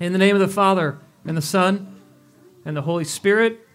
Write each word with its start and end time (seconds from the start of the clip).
In 0.00 0.14
the 0.14 0.18
name 0.18 0.34
of 0.34 0.40
the 0.40 0.48
Father, 0.48 0.96
and 1.26 1.36
the 1.36 1.42
Son, 1.42 1.94
and 2.64 2.74
the 2.74 2.80
Holy 2.80 3.04
Spirit. 3.04 3.68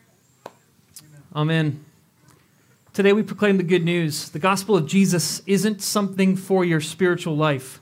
Amen. 1.36 1.86
Today 2.94 3.14
we 3.14 3.22
proclaim 3.22 3.58
the 3.58 3.64
good 3.64 3.86
news. 3.86 4.30
The 4.30 4.40
gospel 4.40 4.76
of 4.76 4.88
Jesus 4.88 5.44
isn't 5.46 5.84
something 5.84 6.36
for 6.36 6.66
your 6.66 6.82
spiritual 6.82 7.38
life. 7.38 7.80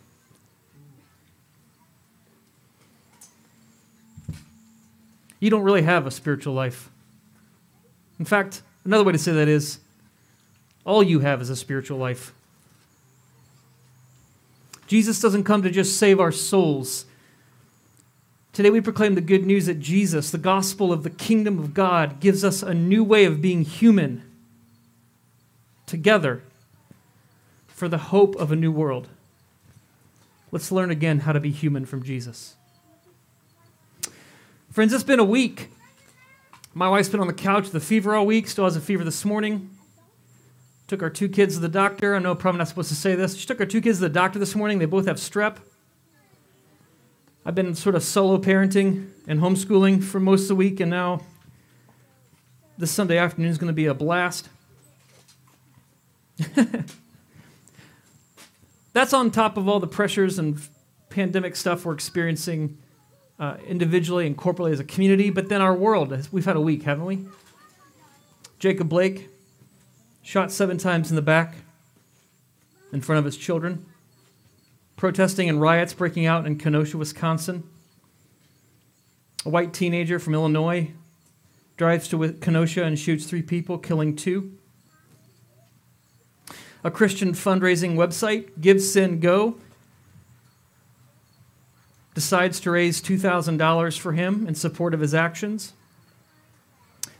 You 5.40 5.50
don't 5.50 5.64
really 5.64 5.84
have 5.84 6.06
a 6.06 6.12
spiritual 6.12 6.54
life. 6.54 6.90
In 8.20 8.26
fact, 8.26 8.62
another 8.84 9.06
way 9.06 9.14
to 9.14 9.18
say 9.18 9.32
that 9.32 9.48
is 9.48 9.80
all 10.86 11.02
you 11.02 11.22
have 11.22 11.42
is 11.42 11.50
a 11.50 11.56
spiritual 11.56 11.98
life. 11.98 12.34
Jesus 14.86 15.22
doesn't 15.22 15.46
come 15.46 15.62
to 15.62 15.72
just 15.72 15.98
save 15.98 16.20
our 16.20 16.34
souls. 16.34 17.06
Today 18.54 18.70
we 18.70 18.82
proclaim 18.82 19.16
the 19.16 19.22
good 19.22 19.48
news 19.48 19.66
that 19.66 19.80
Jesus, 19.80 20.30
the 20.30 20.38
gospel 20.38 20.94
of 20.94 21.02
the 21.02 21.10
kingdom 21.10 21.58
of 21.58 21.74
God, 21.74 22.20
gives 22.20 22.44
us 22.44 22.62
a 22.62 22.72
new 22.72 23.04
way 23.04 23.26
of 23.26 23.42
being 23.42 23.64
human 23.64 24.22
together 25.88 26.44
for 27.68 27.88
the 27.88 27.98
hope 27.98 28.36
of 28.36 28.52
a 28.52 28.56
new 28.56 28.72
world. 28.72 29.08
Let's 30.52 30.72
learn 30.72 30.92
again 30.92 31.22
how 31.22 31.32
to 31.32 31.40
be 31.40 31.50
human 31.50 31.88
from 31.88 32.04
Jesus. 32.04 32.56
Friends, 34.70 34.94
it's 34.94 35.04
been 35.04 35.20
a 35.20 35.24
week. 35.24 35.70
My 36.76 36.88
wife's 36.90 37.10
been 37.10 37.20
on 37.22 37.28
the 37.28 37.34
couch 37.34 37.64
with 37.64 37.76
a 37.76 37.80
fever 37.80 38.16
all 38.16 38.28
week, 38.28 38.48
still 38.48 38.66
has 38.66 38.76
a 38.76 38.82
fever 38.82 39.04
this 39.04 39.26
morning. 39.26 39.72
Took 40.86 41.02
our 41.02 41.10
two 41.10 41.28
kids 41.28 41.56
to 41.56 41.60
the 41.60 41.68
doctor. 41.68 42.16
I 42.16 42.20
know 42.20 42.32
I'm 42.32 42.38
probably 42.38 42.60
not 42.60 42.68
supposed 42.68 42.90
to 42.90 42.96
say 42.96 43.16
this. 43.16 43.36
She 43.36 43.48
took 43.48 43.60
our 43.60 43.66
two 43.66 43.82
kids 43.82 43.98
to 43.98 44.04
the 44.04 44.10
doctor 44.10 44.38
this 44.38 44.54
morning. 44.54 44.78
They 44.78 44.86
both 44.86 45.08
have 45.08 45.18
strep. 45.18 45.58
I've 47.46 47.56
been 47.56 47.76
sort 47.76 47.96
of 47.96 48.04
solo 48.04 48.38
parenting 48.38 49.10
and 49.28 49.42
homeschooling 49.42 50.02
for 50.04 50.20
most 50.20 50.44
of 50.44 50.48
the 50.50 50.56
week, 50.56 50.80
and 50.80 50.90
now 50.90 51.22
this 52.78 52.90
Sunday 52.90 53.18
afternoon 53.18 53.52
is 53.52 53.58
going 53.58 53.68
to 53.68 53.74
be 53.74 53.86
a 53.86 53.94
blast. 53.94 54.48
That's 58.94 59.14
on 59.14 59.30
top 59.30 59.58
of 59.58 59.68
all 59.68 59.82
the 59.82 59.88
pressures 59.88 60.40
and 60.40 60.62
pandemic 61.10 61.58
stuff 61.58 61.86
we're 61.86 61.94
experiencing 61.94 62.78
uh, 63.40 63.58
individually 63.68 64.26
and 64.26 64.38
corporately 64.38 64.72
as 64.72 64.80
a 64.80 64.86
community, 64.86 65.30
but 65.30 65.50
then 65.50 65.62
our 65.62 65.74
world. 65.76 66.30
We've 66.32 66.46
had 66.46 66.56
a 66.56 66.62
week, 66.62 66.84
haven't 66.84 67.06
we? 67.06 67.26
Jacob 68.58 68.88
Blake 68.88 69.28
shot 70.22 70.50
seven 70.50 70.78
times 70.78 71.10
in 71.10 71.18
the 71.18 71.22
back 71.22 71.56
in 72.94 73.02
front 73.02 73.20
of 73.20 73.26
his 73.26 73.36
children. 73.36 73.86
Protesting 75.04 75.50
and 75.50 75.60
riots 75.60 75.94
breaking 75.94 76.26
out 76.26 76.48
in 76.48 76.58
Kenosha, 76.58 76.98
Wisconsin. 76.98 77.64
A 79.46 79.50
white 79.50 79.74
teenager 79.74 80.18
from 80.18 80.34
Illinois 80.34 80.92
drives 81.76 82.08
to 82.08 82.32
Kenosha 82.32 82.86
and 82.86 82.98
shoots 82.98 83.26
three 83.26 83.42
people, 83.42 83.78
killing 83.78 84.16
two. 84.16 84.58
A 86.86 86.90
Christian 86.90 87.34
fundraising 87.34 87.96
website, 87.96 88.52
GiveSendGo, 88.62 89.56
decides 92.16 92.62
to 92.62 92.72
raise 92.72 93.02
$2,000 93.02 94.00
for 94.00 94.14
him 94.14 94.48
in 94.48 94.56
support 94.56 94.94
of 94.94 95.02
his 95.02 95.14
actions. 95.14 95.74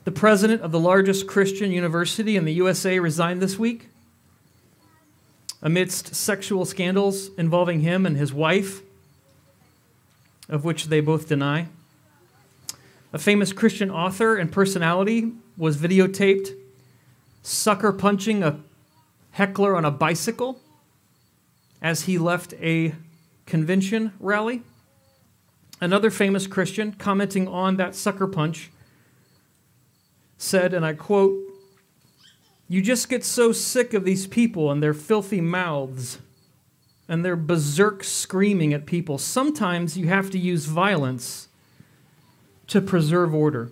The 0.06 0.12
president 0.14 0.62
of 0.62 0.72
the 0.72 0.80
largest 0.80 1.28
Christian 1.28 1.74
university 1.74 2.38
in 2.38 2.46
the 2.46 2.54
USA 2.54 3.00
resigned 3.00 3.42
this 3.42 3.60
week 3.60 3.90
amidst 5.64 6.14
sexual 6.14 6.66
scandals 6.66 7.30
involving 7.38 7.80
him 7.80 8.06
and 8.06 8.18
his 8.18 8.34
wife, 8.34 8.82
of 10.50 10.64
which 10.64 10.88
they 10.88 11.00
both 11.00 11.28
deny. 11.28 11.68
A 13.14 13.18
famous 13.18 13.54
Christian 13.54 13.90
author 13.90 14.36
and 14.36 14.52
personality 14.52 15.32
was 15.58 15.78
videotaped 15.78 16.50
sucker 17.42 17.94
punching 17.94 18.44
a 18.44 18.60
heckler 19.32 19.76
on 19.76 19.86
a 19.86 19.92
bicycle 19.92 20.60
as 21.82 22.04
he 22.04 22.18
left 22.18 22.54
a 22.62 22.94
convention 23.46 24.14
rally. 24.20 24.64
Another 25.80 26.10
famous 26.10 26.48
Christian, 26.48 26.94
commenting 26.94 27.48
on 27.48 27.78
that 27.78 27.96
sucker 27.96 28.28
punch, 28.28 28.70
said, 30.38 30.74
and 30.74 30.86
I 30.86 30.94
quote, 30.94 31.43
You 32.74 32.82
just 32.82 33.08
get 33.08 33.24
so 33.24 33.52
sick 33.52 33.94
of 33.94 34.04
these 34.04 34.26
people 34.26 34.72
and 34.72 34.82
their 34.82 34.96
filthy 34.96 35.42
mouths 35.42 36.18
and 37.08 37.24
their 37.24 37.36
berserk 37.36 38.04
screaming 38.04 38.74
at 38.74 38.88
people. 38.88 39.20
Sometimes 39.20 39.96
you 39.96 40.08
have 40.08 40.32
to 40.32 40.40
use 40.40 40.66
violence 40.66 41.50
to 42.66 42.82
preserve 42.82 43.32
order. 43.32 43.70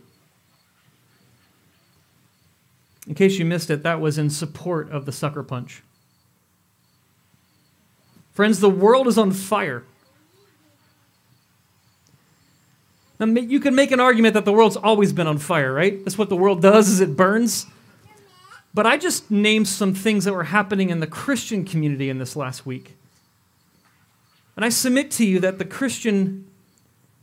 In 3.07 3.15
case 3.15 3.39
you 3.39 3.43
missed 3.43 3.71
it, 3.71 3.81
that 3.81 3.99
was 3.99 4.19
in 4.19 4.29
support 4.29 4.91
of 4.91 5.07
the 5.07 5.11
sucker 5.11 5.41
punch. 5.41 5.81
Friends, 8.33 8.59
the 8.59 8.69
world 8.69 9.07
is 9.07 9.17
on 9.17 9.31
fire. 9.31 9.83
Now, 13.19 13.25
you 13.25 13.59
can 13.59 13.73
make 13.73 13.89
an 13.89 13.99
argument 13.99 14.35
that 14.35 14.45
the 14.45 14.53
world's 14.53 14.77
always 14.77 15.11
been 15.11 15.25
on 15.25 15.39
fire, 15.39 15.73
right? 15.73 16.05
That's 16.05 16.19
what 16.19 16.29
the 16.29 16.35
world 16.35 16.61
does 16.61 16.87
is 16.87 17.01
it 17.01 17.17
burns. 17.17 17.65
But 18.73 18.85
I 18.85 18.97
just 18.97 19.29
named 19.29 19.67
some 19.67 19.93
things 19.93 20.25
that 20.25 20.33
were 20.33 20.45
happening 20.45 20.89
in 20.89 20.99
the 20.99 21.07
Christian 21.07 21.65
community 21.65 22.09
in 22.09 22.19
this 22.19 22.35
last 22.35 22.65
week. 22.65 22.95
And 24.55 24.63
I 24.63 24.69
submit 24.69 25.11
to 25.11 25.25
you 25.25 25.39
that 25.39 25.57
the 25.57 25.65
Christian 25.65 26.47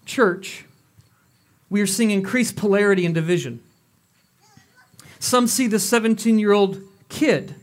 church, 0.04 0.64
we 1.70 1.80
are 1.80 1.86
seeing 1.86 2.10
increased 2.10 2.56
polarity 2.56 3.06
and 3.06 3.14
division. 3.14 3.60
Some 5.18 5.46
see 5.46 5.66
the 5.66 5.78
17 5.78 6.38
year 6.38 6.52
old 6.52 6.80
kid 7.08 7.54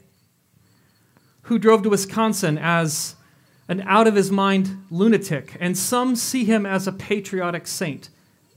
who 1.43 1.59
drove 1.59 1.83
to 1.83 1.89
Wisconsin 1.89 2.57
as 2.57 3.15
an 3.67 3.81
out 3.81 4.07
of 4.07 4.15
his 4.15 4.31
mind 4.31 4.83
lunatic, 4.91 5.57
and 5.59 5.77
some 5.77 6.15
see 6.15 6.45
him 6.45 6.65
as 6.65 6.87
a 6.87 6.91
patriotic 6.91 7.65
saint. 7.65 8.09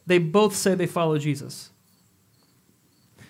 They 0.06 0.19
both 0.19 0.55
say 0.55 0.75
they 0.75 0.87
follow 0.87 1.19
Jesus. 1.19 1.71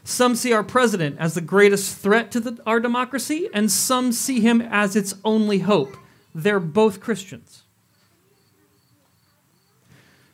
Some 0.08 0.36
see 0.36 0.54
our 0.54 0.64
president 0.64 1.19
as 1.19 1.34
the 1.34 1.42
greatest 1.42 1.94
threat 1.94 2.30
to 2.30 2.41
the, 2.41 2.58
our 2.64 2.80
democracy, 2.80 3.50
and 3.52 3.70
some 3.70 4.10
see 4.10 4.41
him 4.41 4.62
as 4.62 4.96
its 4.96 5.14
only 5.22 5.58
hope. 5.58 5.98
They're 6.34 6.58
both 6.58 6.98
Christians. 6.98 7.64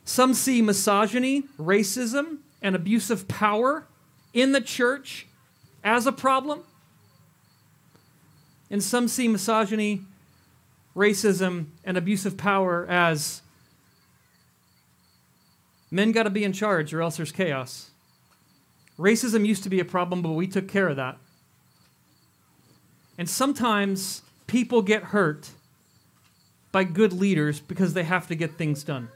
Some 0.05 0.33
see 0.33 0.63
misogyny, 0.63 1.43
racism, 1.59 2.39
and 2.63 2.77
abuse 2.77 3.11
of 3.11 3.27
power 3.27 3.89
in 4.33 4.53
the 4.53 4.61
church 4.61 5.27
as 5.83 6.07
a 6.07 6.13
problem. 6.13 6.61
And 8.71 8.81
some 8.81 9.09
see 9.09 9.27
misogyny, 9.27 10.03
racism, 10.95 11.67
and 11.85 11.97
abuse 11.97 12.25
of 12.25 12.37
power 12.37 12.87
as 12.89 13.43
Men 15.91 16.13
got 16.13 16.23
to 16.23 16.31
be 16.31 16.45
in 16.45 16.53
charge 16.53 16.95
or 16.95 17.03
else 17.03 17.17
there's 17.17 17.33
chaos. 17.33 17.91
Racism 18.99 19.47
used 19.47 19.63
to 19.65 19.69
be 19.69 19.81
a 19.81 19.85
problem, 19.85 20.23
but 20.23 20.31
we 20.31 20.47
took 20.47 20.69
care 20.69 20.89
of 20.89 20.97
that. 20.97 21.19
And 23.19 23.29
sometimes 23.29 24.23
people 24.47 24.83
get 24.83 25.05
hurt 25.05 25.51
by 26.73 26.85
good 26.85 27.13
leaders 27.13 27.61
because 27.61 27.95
they 27.95 28.05
have 28.05 28.27
to 28.29 28.35
get 28.35 28.55
things 28.55 28.83
done. 28.83 29.09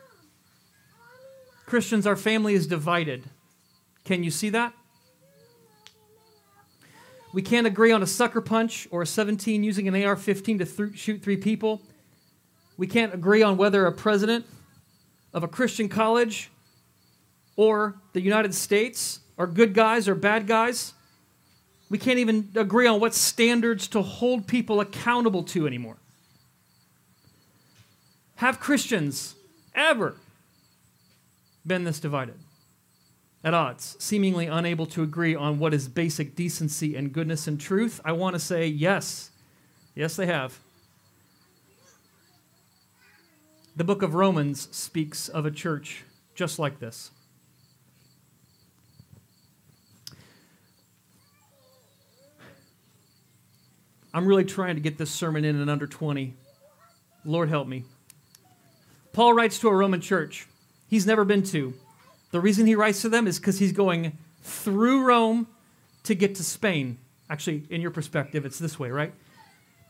Christians, 1.67 2.07
our 2.07 2.17
family 2.17 2.55
is 2.55 2.67
divided. 2.67 3.25
Can 4.05 4.25
you 4.25 4.31
see 4.31 4.51
that? 4.51 4.73
We 7.33 7.43
can't 7.43 7.67
agree 7.67 7.93
on 7.93 8.03
a 8.03 8.07
sucker 8.07 8.41
punch 8.41 8.89
or 8.91 9.03
a 9.03 9.07
17 9.07 9.63
using 9.63 9.87
an 9.87 10.03
AR 10.03 10.17
15 10.17 10.61
to 10.61 10.65
th- 10.65 10.97
shoot 10.99 11.23
three 11.23 11.37
people. 11.37 11.83
We 12.79 12.87
can't 12.87 13.13
agree 13.13 13.43
on 13.43 13.57
whether 13.57 13.85
a 13.87 13.93
president 13.93 14.47
of 15.35 15.43
a 15.43 15.49
Christian 15.49 15.89
college 15.89 16.51
or 17.57 17.97
the 18.13 18.21
United 18.21 18.55
States 18.55 19.21
are 19.39 19.47
good 19.47 19.73
guys 19.73 20.09
or 20.09 20.15
bad 20.15 20.47
guys. 20.47 20.93
We 21.89 21.97
can't 21.97 22.19
even 22.19 22.51
agree 22.55 22.87
on 22.87 23.01
what 23.01 23.15
standards 23.15 23.89
to 23.89 24.03
hold 24.03 24.47
people 24.47 24.81
accountable 24.81 25.43
to 25.45 25.67
anymore. 25.67 25.97
Have 28.37 28.61
Christians 28.61 29.35
ever 29.75 30.17
been 31.67 31.85
this 31.85 31.99
divided? 31.99 32.35
At 33.45 33.55
odds, 33.55 33.97
seemingly 34.01 34.47
unable 34.47 34.87
to 34.87 35.03
agree 35.03 35.35
on 35.35 35.61
what 35.61 35.73
is 35.73 35.89
basic 35.89 36.35
decency 36.35 36.97
and 36.97 37.13
goodness 37.13 37.47
and 37.47 37.59
truth? 37.59 38.01
I 38.05 38.13
want 38.13 38.35
to 38.35 38.41
say 38.41 38.67
yes. 38.67 39.31
Yes, 39.95 40.17
they 40.17 40.27
have. 40.27 40.59
The 43.77 43.85
book 43.85 44.03
of 44.03 44.15
Romans 44.15 44.69
speaks 44.77 45.29
of 45.29 45.47
a 45.47 45.53
church 45.53 46.03
just 46.35 46.59
like 46.59 46.81
this. 46.81 47.13
I'm 54.19 54.27
really 54.27 54.45
trying 54.45 54.75
to 54.75 54.81
get 54.81 54.99
this 54.99 55.13
sermon 55.13 55.45
in 55.45 55.61
in 55.61 55.69
under 55.69 55.87
20. 55.87 56.35
Lord 57.25 57.49
help 57.49 57.69
me. 57.69 57.85
Paul 59.13 59.33
writes 59.33 59.61
to 59.61 59.69
a 59.69 59.73
Roman 59.73 60.01
church 60.01 60.49
he's 60.89 61.07
never 61.07 61.25
been 61.25 61.45
to. 61.45 61.73
The 62.33 62.41
reason 62.41 62.67
he 62.67 62.75
writes 62.75 63.01
to 63.03 63.09
them 63.09 63.29
is 63.29 63.39
because 63.39 63.61
he's 63.61 63.71
going 63.71 64.19
through 64.43 65.05
Rome 65.05 65.47
to 66.03 66.17
get 66.17 66.35
to 66.35 66.43
Spain. 66.43 66.99
Actually, 67.31 67.63
in 67.71 67.81
your 67.81 67.93
perspective, 67.93 68.45
it's 68.45 68.59
this 68.59 68.77
way, 68.77 68.91
right? 68.91 69.15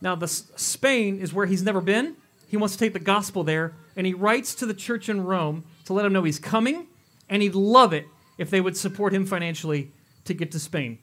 Now, 0.03 0.15
the 0.15 0.29
Spain 0.29 1.21
is 1.21 1.33
where 1.33 1.47
he's 1.47 1.63
never 1.63 1.81
been. 1.81 2.15
He 2.49 2.59
wants 2.59 2.75
to 2.75 2.79
take 2.79 2.93
the 2.93 2.99
gospel 2.99 3.45
there, 3.45 3.73
and 3.97 4.07
he 4.07 4.13
writes 4.13 4.55
to 4.57 4.67
the 4.67 4.75
church 4.75 5.09
in 5.09 5.25
Rome 5.25 5.65
to 5.87 5.95
let 5.95 6.03
them 6.03 6.13
know 6.13 6.25
he's 6.25 6.39
coming, 6.39 6.87
and 7.31 7.41
he'd 7.41 7.55
love 7.55 7.95
it 7.95 8.05
if 8.37 8.51
they 8.51 8.61
would 8.61 8.77
support 8.77 9.15
him 9.15 9.25
financially 9.25 9.91
to 10.27 10.35
get 10.35 10.53
to 10.53 10.59
Spain. 10.59 10.99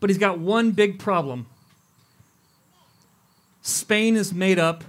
But 0.00 0.08
he's 0.08 0.18
got 0.18 0.38
one 0.38 0.70
big 0.70 0.98
problem. 0.98 1.46
Spain 3.64 4.14
is 4.14 4.34
made 4.34 4.58
up 4.58 4.84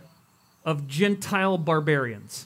of 0.65 0.85
Gentile 0.85 1.57
barbarians. 1.57 2.45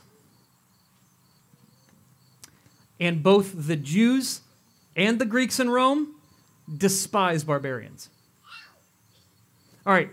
And 2.99 3.23
both 3.23 3.67
the 3.67 3.75
Jews 3.75 4.41
and 4.95 5.17
the 5.17 5.25
Greeks 5.25 5.59
in 5.59 5.71
Rome 5.71 6.15
despise 6.77 7.43
barbarians. 7.43 8.09
All 9.87 9.93
right. 9.93 10.11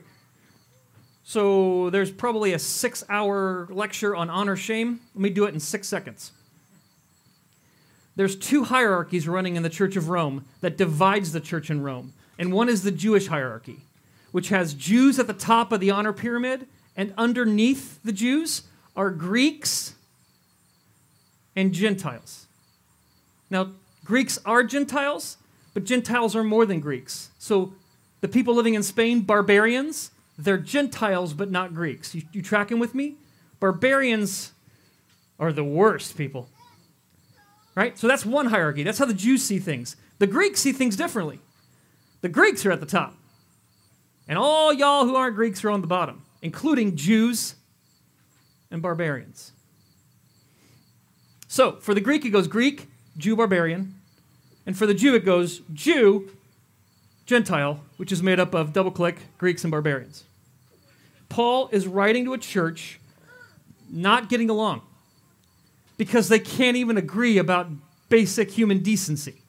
So 1.22 1.90
there's 1.90 2.10
probably 2.10 2.54
a 2.54 2.58
six 2.58 3.04
hour 3.10 3.68
lecture 3.70 4.16
on 4.16 4.30
honor 4.30 4.56
shame. 4.56 5.00
Let 5.14 5.20
me 5.20 5.28
do 5.28 5.44
it 5.44 5.52
in 5.52 5.60
six 5.60 5.86
seconds. 5.86 6.32
There's 8.14 8.36
two 8.36 8.64
hierarchies 8.64 9.28
running 9.28 9.56
in 9.56 9.62
the 9.62 9.68
Church 9.68 9.96
of 9.96 10.08
Rome 10.08 10.46
that 10.62 10.78
divides 10.78 11.32
the 11.32 11.40
church 11.40 11.68
in 11.68 11.82
Rome. 11.82 12.14
And 12.38 12.54
one 12.54 12.70
is 12.70 12.84
the 12.84 12.90
Jewish 12.90 13.26
hierarchy, 13.26 13.80
which 14.36 14.50
has 14.50 14.74
Jews 14.74 15.18
at 15.18 15.26
the 15.26 15.32
top 15.32 15.72
of 15.72 15.80
the 15.80 15.90
honor 15.90 16.12
pyramid, 16.12 16.66
and 16.94 17.14
underneath 17.16 17.98
the 18.02 18.12
Jews 18.12 18.64
are 18.94 19.10
Greeks 19.10 19.94
and 21.56 21.72
Gentiles. 21.72 22.44
Now, 23.48 23.70
Greeks 24.04 24.38
are 24.44 24.62
Gentiles, 24.62 25.38
but 25.72 25.84
Gentiles 25.84 26.36
are 26.36 26.44
more 26.44 26.66
than 26.66 26.80
Greeks. 26.80 27.30
So 27.38 27.72
the 28.20 28.28
people 28.28 28.54
living 28.54 28.74
in 28.74 28.82
Spain, 28.82 29.22
barbarians, 29.22 30.10
they're 30.36 30.58
Gentiles 30.58 31.32
but 31.32 31.50
not 31.50 31.72
Greeks. 31.72 32.14
You, 32.14 32.20
you 32.34 32.42
tracking 32.42 32.78
with 32.78 32.94
me? 32.94 33.14
Barbarians 33.58 34.52
are 35.40 35.50
the 35.50 35.64
worst 35.64 36.14
people. 36.14 36.50
Right? 37.74 37.98
So 37.98 38.06
that's 38.06 38.26
one 38.26 38.48
hierarchy. 38.48 38.82
That's 38.82 38.98
how 38.98 39.06
the 39.06 39.14
Jews 39.14 39.42
see 39.42 39.58
things. 39.58 39.96
The 40.18 40.26
Greeks 40.26 40.60
see 40.60 40.72
things 40.72 40.94
differently. 40.94 41.40
The 42.20 42.28
Greeks 42.28 42.66
are 42.66 42.72
at 42.72 42.80
the 42.80 42.84
top. 42.84 43.16
And 44.28 44.38
all 44.38 44.72
y'all 44.72 45.04
who 45.04 45.14
aren't 45.14 45.36
Greeks 45.36 45.64
are 45.64 45.70
on 45.70 45.80
the 45.80 45.86
bottom, 45.86 46.24
including 46.42 46.96
Jews 46.96 47.54
and 48.70 48.82
barbarians. 48.82 49.52
So 51.48 51.76
for 51.76 51.94
the 51.94 52.00
Greek, 52.00 52.24
it 52.24 52.30
goes 52.30 52.48
Greek, 52.48 52.88
Jew, 53.16 53.36
barbarian. 53.36 53.94
And 54.66 54.76
for 54.76 54.86
the 54.86 54.94
Jew, 54.94 55.14
it 55.14 55.24
goes 55.24 55.60
Jew, 55.72 56.30
Gentile, 57.24 57.80
which 57.96 58.10
is 58.10 58.22
made 58.22 58.40
up 58.40 58.54
of 58.54 58.72
double 58.72 58.90
click 58.90 59.16
Greeks 59.38 59.64
and 59.64 59.70
barbarians. 59.70 60.24
Paul 61.28 61.68
is 61.72 61.86
writing 61.86 62.24
to 62.24 62.34
a 62.34 62.38
church 62.38 63.00
not 63.90 64.28
getting 64.28 64.50
along 64.50 64.82
because 65.96 66.28
they 66.28 66.38
can't 66.38 66.76
even 66.76 66.96
agree 66.96 67.38
about 67.38 67.68
basic 68.08 68.50
human 68.50 68.78
decency. 68.78 69.42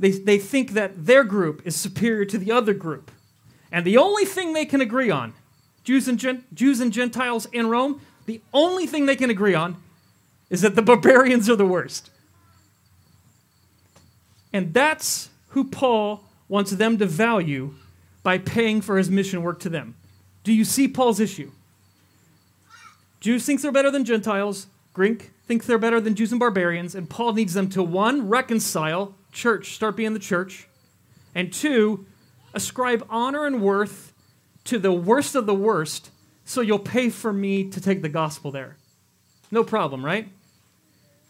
They, 0.00 0.12
they 0.12 0.38
think 0.38 0.72
that 0.72 1.06
their 1.06 1.22
group 1.24 1.60
is 1.66 1.76
superior 1.76 2.24
to 2.24 2.38
the 2.38 2.50
other 2.50 2.72
group. 2.72 3.10
And 3.70 3.84
the 3.84 3.98
only 3.98 4.24
thing 4.24 4.54
they 4.54 4.64
can 4.64 4.80
agree 4.80 5.10
on, 5.10 5.34
Jews 5.84 6.08
and, 6.08 6.18
Gent, 6.18 6.52
Jews 6.54 6.80
and 6.80 6.90
Gentiles 6.90 7.46
in 7.52 7.68
Rome, 7.68 8.00
the 8.24 8.40
only 8.54 8.86
thing 8.86 9.04
they 9.04 9.14
can 9.14 9.28
agree 9.28 9.54
on 9.54 9.76
is 10.48 10.62
that 10.62 10.74
the 10.74 10.82
barbarians 10.82 11.50
are 11.50 11.56
the 11.56 11.66
worst. 11.66 12.10
And 14.54 14.72
that's 14.72 15.28
who 15.48 15.64
Paul 15.64 16.24
wants 16.48 16.72
them 16.72 16.96
to 16.96 17.06
value 17.06 17.74
by 18.22 18.38
paying 18.38 18.80
for 18.80 18.96
his 18.96 19.10
mission 19.10 19.42
work 19.42 19.60
to 19.60 19.68
them. 19.68 19.94
Do 20.44 20.52
you 20.52 20.64
see 20.64 20.88
Paul's 20.88 21.20
issue? 21.20 21.50
Jews 23.20 23.44
think 23.44 23.60
they're 23.60 23.70
better 23.70 23.90
than 23.90 24.06
Gentiles, 24.06 24.66
Greek 24.94 25.30
thinks 25.46 25.66
they're 25.66 25.78
better 25.78 26.00
than 26.00 26.14
Jews 26.14 26.32
and 26.32 26.40
barbarians, 26.40 26.94
and 26.94 27.08
Paul 27.08 27.34
needs 27.34 27.52
them 27.54 27.68
to 27.70 27.82
one, 27.82 28.28
reconcile, 28.28 29.14
church, 29.32 29.74
start 29.74 29.96
being 29.96 30.12
the 30.12 30.18
church, 30.18 30.68
and 31.34 31.52
two, 31.52 32.06
ascribe 32.54 33.06
honor 33.08 33.46
and 33.46 33.62
worth 33.62 34.12
to 34.64 34.78
the 34.78 34.92
worst 34.92 35.34
of 35.34 35.46
the 35.46 35.54
worst, 35.54 36.10
so 36.44 36.60
you'll 36.60 36.78
pay 36.78 37.10
for 37.10 37.32
me 37.32 37.68
to 37.70 37.80
take 37.80 38.02
the 38.02 38.08
gospel 38.08 38.50
there. 38.50 38.76
No 39.50 39.64
problem, 39.64 40.04
right? 40.04 40.28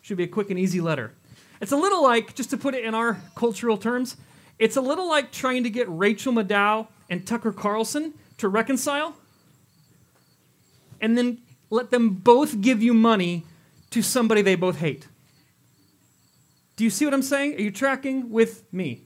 Should 0.02 0.16
be 0.16 0.24
a 0.24 0.28
quick 0.28 0.50
and 0.50 0.58
easy 0.58 0.80
letter. 0.80 1.12
It's 1.60 1.72
a 1.72 1.76
little 1.76 2.02
like, 2.02 2.34
just 2.34 2.50
to 2.50 2.56
put 2.56 2.74
it 2.74 2.84
in 2.84 2.94
our 2.94 3.20
cultural 3.34 3.76
terms, 3.76 4.16
it's 4.58 4.76
a 4.76 4.80
little 4.80 5.08
like 5.08 5.32
trying 5.32 5.64
to 5.64 5.70
get 5.70 5.86
Rachel 5.88 6.32
Maddow 6.32 6.88
and 7.08 7.26
Tucker 7.26 7.52
Carlson 7.52 8.14
to 8.38 8.48
reconcile 8.48 9.14
and 11.00 11.16
then 11.16 11.38
let 11.70 11.90
them 11.90 12.10
both 12.10 12.60
give 12.60 12.82
you 12.82 12.92
money 12.92 13.44
to 13.90 14.02
somebody 14.02 14.42
they 14.42 14.54
both 14.54 14.78
hate. 14.78 15.08
Do 16.80 16.84
you 16.84 16.88
see 16.88 17.04
what 17.04 17.12
I'm 17.12 17.20
saying? 17.20 17.56
Are 17.56 17.60
you 17.60 17.70
tracking 17.70 18.30
with 18.30 18.64
me? 18.72 19.02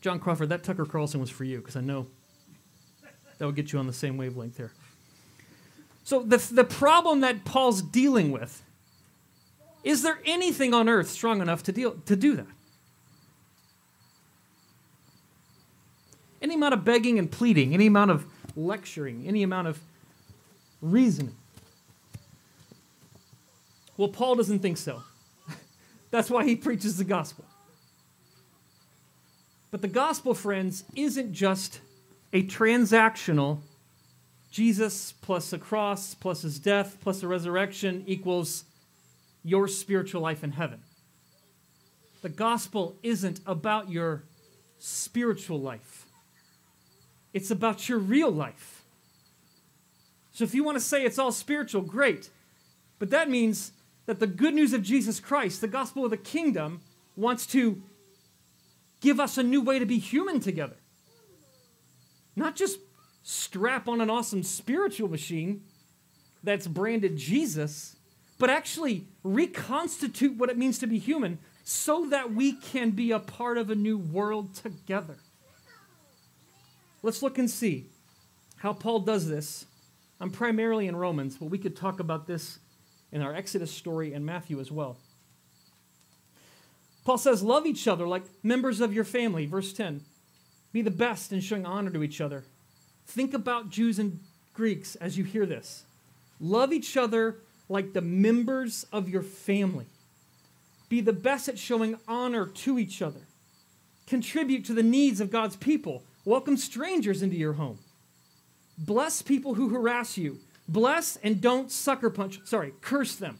John 0.00 0.18
Crawford, 0.18 0.48
that 0.48 0.64
Tucker 0.64 0.86
Carlson 0.86 1.20
was 1.20 1.28
for 1.28 1.44
you 1.44 1.58
because 1.58 1.76
I 1.76 1.82
know 1.82 2.06
that 3.36 3.44
would 3.44 3.54
get 3.54 3.74
you 3.74 3.78
on 3.78 3.86
the 3.86 3.92
same 3.92 4.16
wavelength 4.16 4.56
there. 4.56 4.72
So, 6.02 6.22
the, 6.22 6.38
the 6.50 6.64
problem 6.64 7.20
that 7.20 7.44
Paul's 7.44 7.82
dealing 7.82 8.32
with 8.32 8.62
is 9.84 10.02
there 10.02 10.18
anything 10.24 10.72
on 10.72 10.88
earth 10.88 11.10
strong 11.10 11.42
enough 11.42 11.62
to, 11.64 11.72
deal, 11.72 11.90
to 12.06 12.16
do 12.16 12.36
that? 12.36 12.46
Any 16.40 16.54
amount 16.54 16.72
of 16.72 16.86
begging 16.86 17.18
and 17.18 17.30
pleading, 17.30 17.74
any 17.74 17.88
amount 17.88 18.12
of 18.12 18.24
lecturing, 18.56 19.28
any 19.28 19.42
amount 19.42 19.68
of 19.68 19.78
reasoning. 20.80 21.36
Well, 23.98 24.08
Paul 24.08 24.36
doesn't 24.36 24.60
think 24.60 24.78
so. 24.78 25.02
That's 26.12 26.30
why 26.30 26.44
he 26.44 26.54
preaches 26.54 26.98
the 26.98 27.04
gospel. 27.04 27.44
But 29.72 29.80
the 29.80 29.88
gospel, 29.88 30.34
friends, 30.34 30.84
isn't 30.94 31.32
just 31.32 31.80
a 32.32 32.44
transactional 32.44 33.58
Jesus 34.50 35.12
plus 35.22 35.54
a 35.54 35.58
cross 35.58 36.14
plus 36.14 36.42
his 36.42 36.58
death 36.58 36.98
plus 37.00 37.22
a 37.22 37.28
resurrection 37.28 38.04
equals 38.06 38.64
your 39.42 39.66
spiritual 39.66 40.20
life 40.20 40.44
in 40.44 40.52
heaven. 40.52 40.80
The 42.20 42.28
gospel 42.28 42.96
isn't 43.02 43.40
about 43.46 43.90
your 43.90 44.24
spiritual 44.78 45.58
life, 45.58 46.04
it's 47.32 47.50
about 47.50 47.88
your 47.88 47.98
real 47.98 48.30
life. 48.30 48.82
So 50.32 50.44
if 50.44 50.54
you 50.54 50.62
want 50.62 50.76
to 50.76 50.84
say 50.84 51.04
it's 51.04 51.18
all 51.18 51.32
spiritual, 51.32 51.80
great. 51.80 52.28
But 52.98 53.10
that 53.10 53.28
means 53.28 53.72
that 54.06 54.20
the 54.20 54.26
good 54.26 54.54
news 54.54 54.72
of 54.72 54.82
Jesus 54.82 55.20
Christ, 55.20 55.60
the 55.60 55.68
gospel 55.68 56.04
of 56.04 56.10
the 56.10 56.16
kingdom, 56.16 56.80
wants 57.16 57.46
to 57.48 57.82
give 59.00 59.20
us 59.20 59.38
a 59.38 59.42
new 59.42 59.60
way 59.60 59.78
to 59.78 59.86
be 59.86 59.98
human 59.98 60.40
together. 60.40 60.76
Not 62.34 62.56
just 62.56 62.78
strap 63.22 63.88
on 63.88 64.00
an 64.00 64.10
awesome 64.10 64.42
spiritual 64.42 65.08
machine 65.08 65.62
that's 66.42 66.66
branded 66.66 67.16
Jesus, 67.16 67.96
but 68.38 68.50
actually 68.50 69.06
reconstitute 69.22 70.36
what 70.36 70.50
it 70.50 70.58
means 70.58 70.78
to 70.80 70.86
be 70.86 70.98
human 70.98 71.38
so 71.62 72.06
that 72.06 72.34
we 72.34 72.52
can 72.52 72.90
be 72.90 73.12
a 73.12 73.20
part 73.20 73.58
of 73.58 73.70
a 73.70 73.74
new 73.74 73.96
world 73.96 74.54
together. 74.54 75.18
Let's 77.02 77.22
look 77.22 77.38
and 77.38 77.50
see 77.50 77.86
how 78.56 78.72
Paul 78.72 79.00
does 79.00 79.28
this. 79.28 79.66
I'm 80.20 80.30
primarily 80.30 80.86
in 80.86 80.96
Romans, 80.96 81.36
but 81.36 81.46
we 81.46 81.58
could 81.58 81.76
talk 81.76 82.00
about 82.00 82.26
this 82.26 82.58
in 83.12 83.22
our 83.22 83.34
Exodus 83.34 83.70
story 83.70 84.14
and 84.14 84.24
Matthew 84.24 84.58
as 84.58 84.72
well. 84.72 84.96
Paul 87.04 87.18
says, 87.18 87.42
Love 87.42 87.66
each 87.66 87.86
other 87.86 88.06
like 88.06 88.24
members 88.42 88.80
of 88.80 88.94
your 88.94 89.04
family. 89.04 89.46
Verse 89.46 89.72
10. 89.72 90.02
Be 90.72 90.82
the 90.82 90.90
best 90.90 91.32
in 91.32 91.40
showing 91.40 91.66
honor 91.66 91.90
to 91.90 92.02
each 92.02 92.20
other. 92.20 92.44
Think 93.06 93.34
about 93.34 93.68
Jews 93.68 93.98
and 93.98 94.20
Greeks 94.54 94.94
as 94.96 95.18
you 95.18 95.24
hear 95.24 95.44
this. 95.44 95.84
Love 96.40 96.72
each 96.72 96.96
other 96.96 97.36
like 97.68 97.92
the 97.92 98.00
members 98.00 98.86
of 98.92 99.08
your 99.08 99.22
family. 99.22 99.86
Be 100.88 101.00
the 101.00 101.12
best 101.12 101.48
at 101.48 101.58
showing 101.58 101.98
honor 102.08 102.46
to 102.46 102.78
each 102.78 103.02
other. 103.02 103.20
Contribute 104.06 104.64
to 104.66 104.74
the 104.74 104.82
needs 104.82 105.20
of 105.20 105.30
God's 105.30 105.56
people. 105.56 106.02
Welcome 106.24 106.56
strangers 106.56 107.22
into 107.22 107.36
your 107.36 107.54
home. 107.54 107.78
Bless 108.78 109.22
people 109.22 109.54
who 109.54 109.68
harass 109.68 110.16
you. 110.16 110.38
Bless 110.68 111.16
and 111.16 111.40
don't 111.40 111.70
sucker 111.70 112.10
punch, 112.10 112.40
sorry, 112.44 112.72
curse 112.80 113.14
them. 113.16 113.38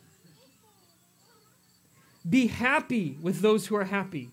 Be 2.28 2.48
happy 2.48 3.18
with 3.20 3.40
those 3.40 3.66
who 3.66 3.76
are 3.76 3.84
happy 3.84 4.30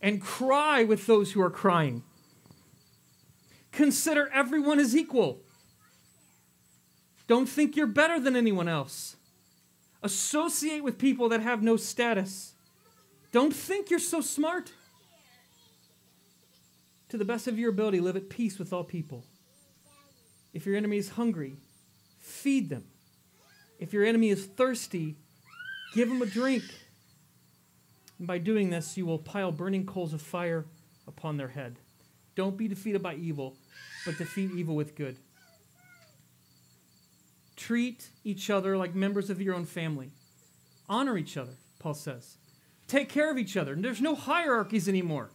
and 0.00 0.20
cry 0.20 0.84
with 0.84 1.06
those 1.06 1.32
who 1.32 1.42
are 1.42 1.50
crying. 1.50 2.02
Consider 3.72 4.28
everyone 4.32 4.78
as 4.78 4.96
equal. 4.96 5.40
Don't 7.28 7.48
think 7.48 7.76
you're 7.76 7.86
better 7.86 8.18
than 8.18 8.34
anyone 8.34 8.68
else. 8.68 9.16
Associate 10.02 10.82
with 10.82 10.98
people 10.98 11.28
that 11.28 11.40
have 11.40 11.62
no 11.62 11.76
status. 11.76 12.54
Don't 13.32 13.54
think 13.54 13.90
you're 13.90 13.98
so 13.98 14.20
smart. 14.20 14.72
To 17.10 17.18
the 17.18 17.24
best 17.24 17.46
of 17.46 17.58
your 17.58 17.70
ability, 17.70 18.00
live 18.00 18.16
at 18.16 18.28
peace 18.28 18.58
with 18.58 18.72
all 18.72 18.84
people. 18.84 19.24
If 20.52 20.66
your 20.66 20.76
enemy 20.76 20.96
is 20.96 21.10
hungry, 21.10 21.56
feed 22.30 22.70
them. 22.70 22.84
If 23.78 23.92
your 23.92 24.04
enemy 24.04 24.28
is 24.30 24.46
thirsty, 24.46 25.16
give 25.94 26.08
him 26.08 26.22
a 26.22 26.26
drink. 26.26 26.64
And 28.18 28.26
by 28.26 28.38
doing 28.38 28.70
this, 28.70 28.96
you 28.96 29.06
will 29.06 29.18
pile 29.18 29.52
burning 29.52 29.86
coals 29.86 30.12
of 30.12 30.22
fire 30.22 30.66
upon 31.06 31.36
their 31.36 31.48
head. 31.48 31.76
Don't 32.34 32.56
be 32.56 32.68
defeated 32.68 33.02
by 33.02 33.14
evil, 33.14 33.56
but 34.04 34.18
defeat 34.18 34.50
evil 34.54 34.76
with 34.76 34.94
good. 34.94 35.16
Treat 37.56 38.08
each 38.24 38.48
other 38.48 38.76
like 38.76 38.94
members 38.94 39.28
of 39.28 39.40
your 39.40 39.54
own 39.54 39.66
family. 39.66 40.10
Honor 40.88 41.18
each 41.18 41.36
other, 41.36 41.54
Paul 41.78 41.94
says. 41.94 42.36
Take 42.86 43.08
care 43.08 43.30
of 43.30 43.38
each 43.38 43.56
other. 43.56 43.74
There's 43.74 44.00
no 44.00 44.14
hierarchies 44.14 44.88
anymore. 44.88 45.30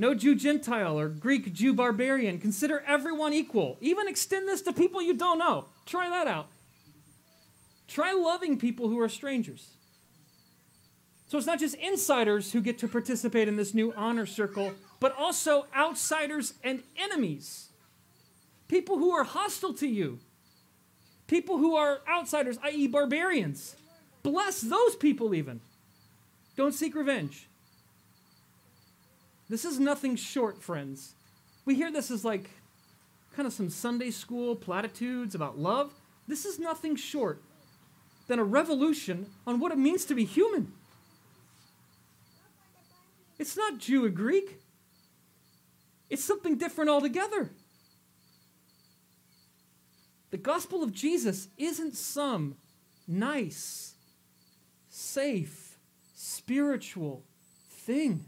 No 0.00 0.14
Jew 0.14 0.34
Gentile 0.34 0.98
or 0.98 1.10
Greek 1.10 1.52
Jew 1.52 1.74
barbarian. 1.74 2.38
Consider 2.38 2.82
everyone 2.86 3.34
equal. 3.34 3.76
Even 3.82 4.08
extend 4.08 4.48
this 4.48 4.62
to 4.62 4.72
people 4.72 5.02
you 5.02 5.12
don't 5.12 5.36
know. 5.36 5.66
Try 5.84 6.08
that 6.08 6.26
out. 6.26 6.46
Try 7.86 8.14
loving 8.14 8.58
people 8.58 8.88
who 8.88 8.98
are 8.98 9.10
strangers. 9.10 9.68
So 11.26 11.36
it's 11.36 11.46
not 11.46 11.58
just 11.58 11.74
insiders 11.74 12.52
who 12.52 12.62
get 12.62 12.78
to 12.78 12.88
participate 12.88 13.46
in 13.46 13.56
this 13.56 13.74
new 13.74 13.92
honor 13.94 14.24
circle, 14.24 14.72
but 15.00 15.14
also 15.18 15.66
outsiders 15.76 16.54
and 16.64 16.82
enemies 16.96 17.68
people 18.68 18.96
who 18.96 19.10
are 19.10 19.24
hostile 19.24 19.74
to 19.74 19.86
you, 19.86 20.18
people 21.26 21.58
who 21.58 21.74
are 21.76 22.00
outsiders, 22.08 22.56
i.e., 22.62 22.86
barbarians. 22.86 23.76
Bless 24.22 24.62
those 24.62 24.96
people, 24.96 25.34
even. 25.34 25.60
Don't 26.56 26.72
seek 26.72 26.94
revenge. 26.94 27.49
This 29.50 29.64
is 29.64 29.80
nothing 29.80 30.14
short, 30.14 30.62
friends. 30.62 31.16
We 31.64 31.74
hear 31.74 31.90
this 31.90 32.12
as 32.12 32.24
like 32.24 32.48
kind 33.34 33.48
of 33.48 33.52
some 33.52 33.68
Sunday 33.68 34.12
school 34.12 34.54
platitudes 34.54 35.34
about 35.34 35.58
love. 35.58 35.92
This 36.28 36.44
is 36.44 36.60
nothing 36.60 36.94
short 36.94 37.42
than 38.28 38.38
a 38.38 38.44
revolution 38.44 39.26
on 39.48 39.58
what 39.58 39.72
it 39.72 39.78
means 39.78 40.04
to 40.04 40.14
be 40.14 40.24
human. 40.24 40.72
It's 43.40 43.56
not 43.56 43.78
Jew 43.78 44.04
or 44.04 44.08
Greek, 44.08 44.60
it's 46.08 46.22
something 46.22 46.56
different 46.56 46.88
altogether. 46.88 47.50
The 50.30 50.38
gospel 50.38 50.84
of 50.84 50.92
Jesus 50.92 51.48
isn't 51.58 51.96
some 51.96 52.54
nice, 53.08 53.94
safe, 54.88 55.76
spiritual 56.14 57.24
thing. 57.68 58.26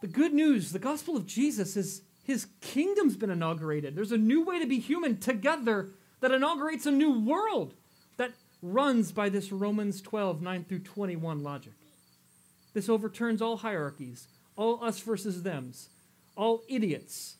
The 0.00 0.06
good 0.06 0.32
news, 0.32 0.72
the 0.72 0.78
gospel 0.78 1.16
of 1.16 1.26
Jesus, 1.26 1.76
is 1.76 2.02
his 2.24 2.46
kingdom's 2.60 3.16
been 3.16 3.30
inaugurated. 3.30 3.96
There's 3.96 4.12
a 4.12 4.18
new 4.18 4.44
way 4.44 4.58
to 4.60 4.66
be 4.66 4.78
human 4.78 5.18
together 5.18 5.88
that 6.20 6.30
inaugurates 6.30 6.86
a 6.86 6.90
new 6.90 7.18
world 7.18 7.74
that 8.16 8.32
runs 8.62 9.12
by 9.12 9.28
this 9.28 9.50
Romans 9.50 10.00
12, 10.02 10.42
9 10.42 10.64
through 10.64 10.80
21 10.80 11.42
logic. 11.42 11.72
This 12.74 12.88
overturns 12.88 13.40
all 13.40 13.56
hierarchies, 13.56 14.28
all 14.56 14.84
us 14.84 15.00
versus 15.00 15.42
thems, 15.42 15.88
all 16.36 16.62
idiots, 16.68 17.36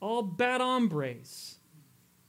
all 0.00 0.22
bad 0.22 0.60
hombres, 0.60 1.56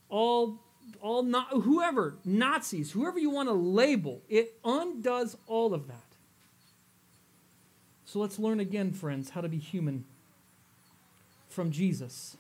all 0.10 0.60
all 1.00 1.24
not 1.24 1.50
whoever 1.50 2.18
Nazis, 2.25 2.92
whoever 2.92 3.20
you 3.20 3.30
want 3.30 3.50
to 3.50 3.54
label, 3.54 4.22
it 4.30 4.58
undoes 4.63 5.38
all 5.48 5.74
of 5.74 5.88
that. 5.88 6.11
So 8.12 8.20
let's 8.20 8.38
learn 8.38 8.60
again, 8.60 8.91
friends, 8.91 9.30
how 9.30 9.39
to 9.39 9.48
be 9.48 9.58
human 9.58 10.03
from 11.48 11.72
Jesus. 11.72 12.36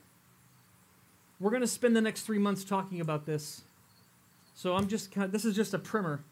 We're 1.39 1.49
going 1.49 1.61
to 1.61 1.67
spend 1.67 1.95
the 1.95 2.01
next 2.01 2.23
three 2.23 2.39
months 2.39 2.65
talking 2.65 2.99
about 2.99 3.25
this. 3.25 3.61
So 4.53 4.75
I'm 4.75 4.89
just 4.89 5.13
kind 5.13 5.23
of, 5.23 5.31
this 5.31 5.45
is 5.45 5.55
just 5.55 5.73
a 5.73 5.79
primer 5.79 6.25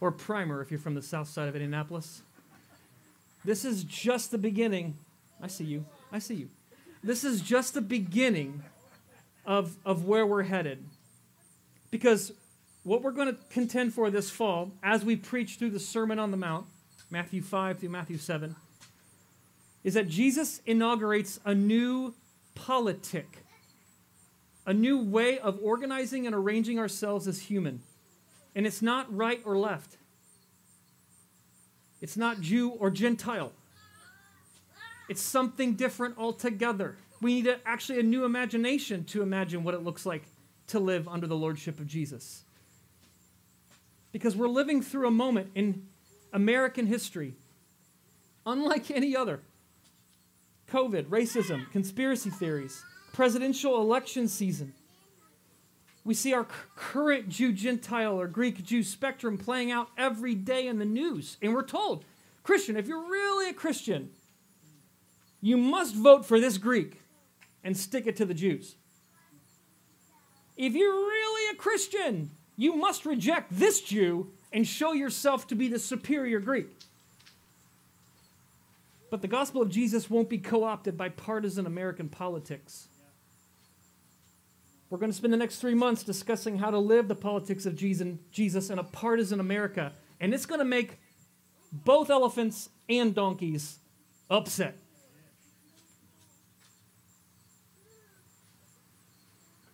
or 0.00 0.10
primer 0.10 0.62
if 0.62 0.70
you're 0.70 0.80
from 0.80 0.94
the 0.94 1.02
south 1.02 1.28
side 1.28 1.50
of 1.50 1.54
Indianapolis. 1.54 2.22
This 3.44 3.66
is 3.66 3.84
just 3.84 4.30
the 4.30 4.38
beginning. 4.38 4.96
I 5.42 5.48
see 5.48 5.64
you. 5.64 5.84
I 6.10 6.18
see 6.18 6.36
you. 6.36 6.48
This 7.04 7.24
is 7.24 7.42
just 7.42 7.74
the 7.74 7.82
beginning 7.82 8.62
of, 9.44 9.76
of 9.84 10.06
where 10.06 10.24
we're 10.24 10.44
headed. 10.44 10.82
Because 11.90 12.32
what 12.84 13.02
we're 13.02 13.10
going 13.10 13.28
to 13.28 13.36
contend 13.50 13.92
for 13.92 14.10
this 14.10 14.30
fall, 14.30 14.72
as 14.82 15.04
we 15.04 15.14
preach 15.14 15.56
through 15.56 15.72
the 15.72 15.78
Sermon 15.78 16.18
on 16.18 16.30
the 16.30 16.38
Mount, 16.38 16.64
Matthew 17.12 17.42
5 17.42 17.78
through 17.78 17.90
Matthew 17.90 18.16
7, 18.16 18.56
is 19.84 19.92
that 19.92 20.08
Jesus 20.08 20.62
inaugurates 20.64 21.38
a 21.44 21.54
new 21.54 22.14
politic, 22.54 23.44
a 24.64 24.72
new 24.72 24.98
way 24.98 25.38
of 25.38 25.58
organizing 25.62 26.26
and 26.26 26.34
arranging 26.34 26.78
ourselves 26.78 27.28
as 27.28 27.38
human. 27.38 27.82
And 28.54 28.66
it's 28.66 28.80
not 28.80 29.14
right 29.14 29.42
or 29.44 29.58
left, 29.58 29.98
it's 32.00 32.16
not 32.16 32.40
Jew 32.40 32.70
or 32.70 32.90
Gentile. 32.90 33.52
It's 35.08 35.20
something 35.20 35.74
different 35.74 36.16
altogether. 36.16 36.96
We 37.20 37.34
need 37.34 37.46
a, 37.46 37.58
actually 37.66 38.00
a 38.00 38.02
new 38.02 38.24
imagination 38.24 39.04
to 39.06 39.20
imagine 39.20 39.62
what 39.62 39.74
it 39.74 39.82
looks 39.84 40.06
like 40.06 40.22
to 40.68 40.78
live 40.78 41.06
under 41.06 41.26
the 41.26 41.36
lordship 41.36 41.78
of 41.78 41.86
Jesus. 41.86 42.44
Because 44.12 44.34
we're 44.34 44.48
living 44.48 44.80
through 44.80 45.06
a 45.06 45.10
moment 45.10 45.50
in 45.54 45.86
American 46.32 46.86
history 46.86 47.34
unlike 48.46 48.90
any 48.90 49.16
other. 49.16 49.40
COVID, 50.70 51.06
racism, 51.06 51.70
conspiracy 51.70 52.30
theories, 52.30 52.82
presidential 53.12 53.80
election 53.80 54.26
season. 54.26 54.72
We 56.04 56.14
see 56.14 56.32
our 56.32 56.46
current 56.74 57.28
Jew 57.28 57.52
Gentile 57.52 58.18
or 58.18 58.26
Greek 58.26 58.64
Jew 58.64 58.82
spectrum 58.82 59.38
playing 59.38 59.70
out 59.70 59.88
every 59.96 60.34
day 60.34 60.66
in 60.66 60.78
the 60.78 60.84
news. 60.84 61.36
And 61.40 61.52
we're 61.52 61.62
told, 61.62 62.04
Christian, 62.42 62.76
if 62.76 62.88
you're 62.88 63.08
really 63.08 63.50
a 63.50 63.54
Christian, 63.54 64.10
you 65.40 65.56
must 65.56 65.94
vote 65.94 66.24
for 66.24 66.40
this 66.40 66.58
Greek 66.58 67.02
and 67.62 67.76
stick 67.76 68.06
it 68.06 68.16
to 68.16 68.24
the 68.24 68.34
Jews. 68.34 68.74
If 70.56 70.74
you're 70.74 70.92
really 70.92 71.54
a 71.54 71.58
Christian, 71.58 72.30
you 72.56 72.74
must 72.74 73.06
reject 73.06 73.56
this 73.56 73.80
Jew 73.80 74.30
and 74.52 74.66
show 74.66 74.92
yourself 74.92 75.46
to 75.48 75.54
be 75.54 75.68
the 75.68 75.78
superior 75.78 76.40
Greek. 76.40 76.68
But 79.10 79.22
the 79.22 79.28
gospel 79.28 79.60
of 79.60 79.70
Jesus 79.70 80.08
won't 80.08 80.28
be 80.28 80.38
co 80.38 80.64
opted 80.64 80.96
by 80.96 81.10
partisan 81.10 81.66
American 81.66 82.08
politics. 82.08 82.88
We're 84.88 84.98
going 84.98 85.10
to 85.10 85.16
spend 85.16 85.32
the 85.32 85.38
next 85.38 85.56
three 85.56 85.74
months 85.74 86.02
discussing 86.02 86.58
how 86.58 86.70
to 86.70 86.78
live 86.78 87.08
the 87.08 87.14
politics 87.14 87.64
of 87.64 87.74
Jesus 87.76 88.70
in 88.70 88.78
a 88.78 88.84
partisan 88.84 89.40
America. 89.40 89.92
And 90.20 90.34
it's 90.34 90.44
going 90.44 90.58
to 90.58 90.66
make 90.66 90.98
both 91.72 92.10
elephants 92.10 92.68
and 92.88 93.14
donkeys 93.14 93.78
upset. 94.30 94.76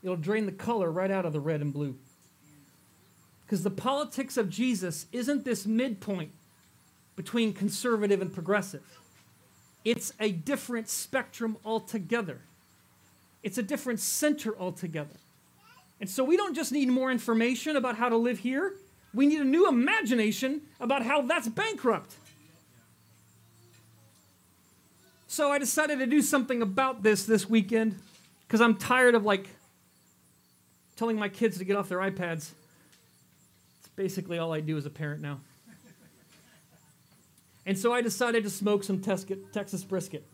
It'll 0.03 0.17
drain 0.17 0.47
the 0.47 0.53
color 0.53 0.91
right 0.91 1.11
out 1.11 1.27
of 1.27 1.33
the 1.33 1.41
red 1.41 1.61
and 1.61 1.73
blue. 1.73 1.97
Because 3.49 3.63
the 3.63 3.71
politics 3.71 4.37
of 4.37 4.51
Jesus 4.51 5.07
isn't 5.11 5.47
this 5.47 5.65
midpoint 5.65 6.33
between 7.17 7.55
conservative 7.55 8.21
and 8.21 8.31
progressive. 8.31 8.83
It's 9.87 10.13
a 10.21 10.33
different 10.33 10.91
spectrum 10.91 11.57
altogether. 11.65 12.41
It's 13.43 13.57
a 13.57 13.63
different 13.63 14.01
center 14.01 14.55
altogether. 14.59 15.15
And 15.99 16.11
so 16.11 16.25
we 16.25 16.37
don't 16.37 16.55
just 16.55 16.73
need 16.73 16.91
more 16.91 17.11
information 17.11 17.75
about 17.75 17.97
how 17.97 18.11
to 18.11 18.19
live 18.19 18.41
here, 18.41 18.75
we 19.15 19.27
need 19.27 19.41
a 19.41 19.45
new 19.45 19.67
imagination 19.67 20.61
about 20.79 21.03
how 21.03 21.23
that's 21.23 21.49
bankrupt. 21.49 22.17
So 25.27 25.51
I 25.51 25.59
decided 25.59 26.01
to 26.01 26.07
do 26.07 26.21
something 26.21 26.61
about 26.61 27.03
this 27.03 27.25
this 27.25 27.49
weekend 27.49 27.99
because 28.47 28.61
I'm 28.61 28.77
tired 28.77 29.15
of 29.15 29.25
like 29.25 29.49
telling 30.97 31.17
my 31.17 31.31
kids 31.31 31.57
to 31.57 31.65
get 31.65 31.77
off 31.77 31.89
their 31.89 32.01
iPads. 32.01 32.51
Basically 33.99 34.39
all 34.39 34.55
I 34.55 34.61
do 34.61 34.79
as 34.79 34.87
a 34.87 34.91
parent 34.91 35.21
now. 35.21 35.41
And 37.67 37.77
so 37.77 37.93
I 37.93 38.01
decided 38.01 38.45
to 38.45 38.51
smoke 38.51 38.85
some 38.85 39.01
Texas 39.01 39.83
brisket. 39.83 40.25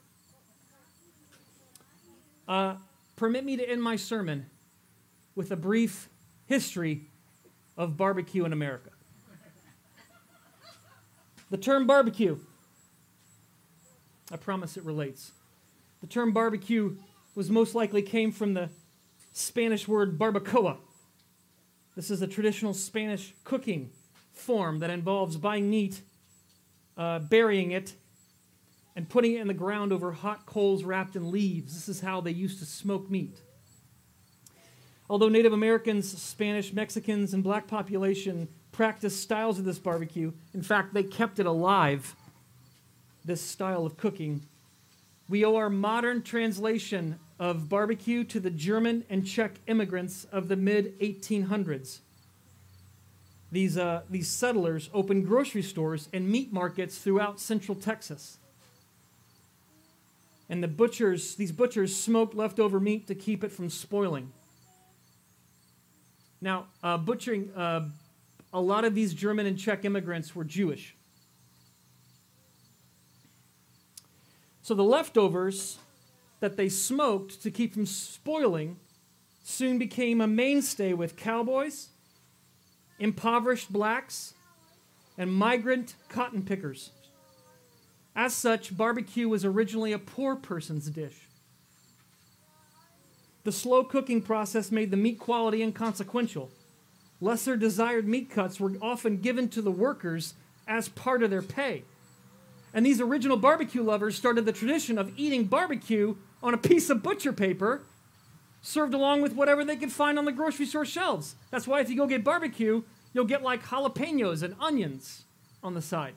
Uh, 2.47 2.75
permit 3.17 3.43
me 3.43 3.57
to 3.57 3.67
end 3.67 3.83
my 3.83 3.97
sermon 3.97 4.51
with 5.35 5.51
a 5.51 5.57
brief 5.57 6.11
history 6.45 7.07
of 7.79 7.97
barbecue 7.97 8.45
in 8.45 8.53
America. 8.53 8.91
The 11.51 11.57
term 11.57 11.87
barbecue, 11.87 12.37
I 14.31 14.37
promise 14.37 14.77
it 14.77 14.85
relates. 14.85 15.33
The 16.03 16.07
term 16.07 16.33
barbecue 16.33 16.99
was 17.35 17.49
most 17.49 17.75
likely 17.75 18.03
came 18.03 18.31
from 18.31 18.53
the 18.53 18.69
Spanish 19.33 19.89
word 19.89 20.19
barbacoa. 20.19 20.77
This 21.97 22.11
is 22.11 22.23
a 22.23 22.27
traditional 22.27 22.75
Spanish 22.75 23.35
cooking 23.45 23.91
form 24.33 24.81
that 24.81 24.91
involves 24.91 25.37
buying 25.37 25.71
meat, 25.71 26.01
uh, 26.97 27.21
burying 27.21 27.71
it, 27.71 27.95
and 28.97 29.09
putting 29.09 29.35
it 29.35 29.41
in 29.41 29.49
the 29.49 29.55
ground 29.55 29.93
over 29.93 30.13
hot 30.13 30.45
coals 30.45 30.85
wrapped 30.85 31.15
in 31.15 31.31
leaves. 31.31 31.75
This 31.75 31.89
is 31.89 32.01
how 32.01 32.21
they 32.21 32.33
used 32.33 32.59
to 32.59 32.65
smoke 32.65 33.11
meat. 33.11 33.41
Although 35.09 35.29
Native 35.29 35.53
Americans, 35.53 36.21
Spanish, 36.21 36.73
Mexicans, 36.73 37.35
and 37.35 37.45
black 37.45 37.69
population 37.69 38.49
practiced 38.73 39.21
styles 39.21 39.59
of 39.59 39.65
this 39.65 39.79
barbecue, 39.79 40.33
in 40.53 40.63
fact, 40.63 40.95
they 40.95 41.03
kept 41.03 41.39
it 41.39 41.47
alive, 41.47 42.17
this 43.25 43.41
style 43.41 43.87
of 43.87 43.97
cooking. 43.97 44.43
We 45.29 45.45
owe 45.45 45.57
our 45.57 45.71
modern 45.71 46.23
translation 46.23 47.19
of 47.45 47.69
barbecue 47.69 48.25
to 48.25 48.41
the 48.41 48.49
German 48.49 49.05
and 49.11 49.27
Czech 49.27 49.53
immigrants 49.67 50.27
of 50.33 50.49
the 50.49 50.57
mid 50.57 50.99
1800s. 50.99 51.99
These, 53.53 53.77
uh, 53.77 54.01
these 54.09 54.29
settlers 54.29 54.89
opened 54.95 55.27
grocery 55.27 55.61
stores 55.61 56.09
and 56.15 56.27
meat 56.27 56.55
markets 56.55 56.97
throughout 56.97 57.39
central 57.39 57.75
Texas. 57.75 58.39
And 60.49 60.63
the 60.63 60.69
butchers, 60.69 61.35
these 61.35 61.53
butchers 61.53 61.95
smoked 61.95 62.35
leftover 62.35 62.81
meat 62.81 63.07
to 63.09 63.15
keep 63.15 63.45
it 63.45 63.53
from 63.53 63.69
spoiling. 63.69 64.33
Now, 66.41 66.69
uh, 66.83 66.97
butchering, 66.97 67.53
uh, 67.55 67.91
a 68.55 68.61
lot 68.61 68.87
of 68.87 68.95
these 68.95 69.13
German 69.13 69.45
and 69.45 69.59
Czech 69.59 69.85
immigrants 69.85 70.35
were 70.35 70.45
Jewish. 70.45 70.97
So 74.63 74.75
the 74.75 74.83
leftovers 74.83 75.77
that 76.41 76.57
they 76.57 76.69
smoked 76.69 77.43
to 77.43 77.51
keep 77.51 77.75
from 77.75 77.87
spoiling 77.87 78.77
soon 79.43 79.79
became 79.79 80.21
a 80.21 80.27
mainstay 80.27 80.93
with 80.93 81.17
cowboys, 81.17 81.89
impoverished 82.99 83.73
blacks, 83.73 84.35
and 85.17 85.33
migrant 85.33 85.95
cotton 86.09 86.43
pickers. 86.43 86.91
As 88.17 88.33
such, 88.33 88.77
barbecue 88.77 89.29
was 89.29 89.45
originally 89.45 89.93
a 89.93 89.99
poor 89.99 90.37
person's 90.37 90.89
dish. 90.89 91.29
The 93.45 93.53
slow 93.53 93.85
cooking 93.85 94.23
process 94.23 94.73
made 94.73 94.91
the 94.91 94.97
meat 94.97 95.19
quality 95.19 95.63
inconsequential. 95.63 96.51
Lesser 97.21 97.57
desired 97.57 98.09
meat 98.09 98.31
cuts 98.31 98.59
were 98.59 98.73
often 98.81 99.19
given 99.19 99.49
to 99.51 99.63
the 99.63 99.71
workers 99.71 100.35
as 100.67 100.89
part 100.89 101.23
of 101.23 101.31
their 101.31 101.43
pay. 101.43 101.85
And 102.75 102.85
these 102.85 103.01
original 103.01 103.37
barbecue 103.37 103.83
lovers 103.83 104.17
started 104.17 104.45
the 104.45 104.53
tradition 104.53 104.99
of 104.99 105.13
eating 105.17 105.45
barbecue 105.45 106.17
on 106.43 106.53
a 106.53 106.59
piece 106.59 106.91
of 106.91 107.05
butcher 107.05 107.33
paper 107.33 107.83
served 108.61 108.95
along 108.95 109.23
with 109.23 109.33
whatever 109.35 109.65
they 109.65 109.77
could 109.77 109.93
find 109.93 110.19
on 110.19 110.25
the 110.25 110.33
grocery 110.33 110.67
store 110.67 110.85
shelves. 110.85 111.37
That's 111.51 111.69
why 111.69 111.81
if 111.81 111.89
you 111.89 111.97
go 111.97 112.09
get 112.09 112.25
barbecue, 112.25 112.83
you'll 113.13 113.27
get 113.27 113.43
like 113.43 113.63
jalapenos 113.63 114.43
and 114.43 114.57
onions 114.59 115.23
on 115.63 115.75
the 115.75 115.83
side, 115.83 116.17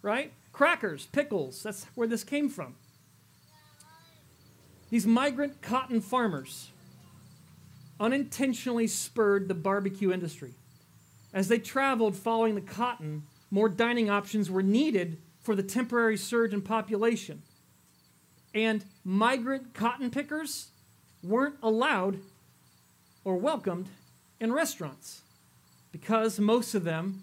right? 0.00 0.32
Crackers, 0.52 1.06
pickles, 1.06 1.62
that's 1.64 1.84
where 1.96 2.06
this 2.06 2.22
came 2.22 2.48
from. 2.48 2.76
These 4.90 5.06
migrant 5.06 5.60
cotton 5.60 6.00
farmers 6.00 6.70
unintentionally 7.98 8.86
spurred 8.86 9.48
the 9.48 9.54
barbecue 9.54 10.12
industry. 10.12 10.54
As 11.34 11.48
they 11.48 11.58
traveled 11.58 12.16
following 12.16 12.54
the 12.54 12.60
cotton, 12.60 13.24
more 13.50 13.68
dining 13.68 14.08
options 14.08 14.48
were 14.48 14.62
needed 14.62 15.18
for 15.48 15.54
the 15.54 15.62
temporary 15.62 16.18
surge 16.18 16.52
in 16.52 16.60
population. 16.60 17.40
And 18.54 18.84
migrant 19.02 19.72
cotton 19.72 20.10
pickers 20.10 20.68
weren't 21.22 21.54
allowed 21.62 22.18
or 23.24 23.38
welcomed 23.38 23.86
in 24.40 24.52
restaurants 24.52 25.22
because 25.90 26.38
most 26.38 26.74
of 26.74 26.84
them 26.84 27.22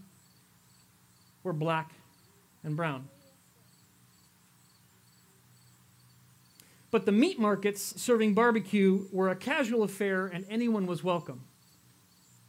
were 1.43 1.54
black 1.54 1.91
and 2.63 2.76
brown. 2.76 3.10
But 6.89 7.06
the 7.06 7.12
meat 7.12 7.38
markets 7.38 8.02
serving 8.02 8.34
barbecue 8.34 9.06
were 9.12 9.30
a 9.30 9.36
casual 9.36 9.84
affair 9.84 10.26
and 10.26 10.47
anyone 10.49 10.88
was 10.88 11.04
welcome, 11.04 11.41